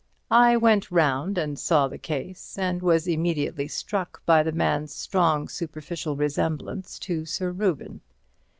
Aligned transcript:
I 0.31 0.57
went 0.57 0.89
round 0.89 1.37
and 1.37 1.59
saw 1.59 1.87
the 1.87 1.99
case, 1.99 2.57
and 2.57 2.81
was 2.81 3.07
immediately 3.07 3.67
struck 3.67 4.25
by 4.25 4.41
the 4.41 4.51
man's 4.51 4.91
strong 4.95 5.47
superficial 5.47 6.15
resemblance 6.15 6.97
to 7.01 7.23
Sir 7.23 7.51
Reuben. 7.51 8.01